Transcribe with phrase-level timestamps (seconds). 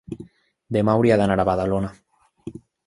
[0.79, 1.95] demà hauria d'anar a Badalona.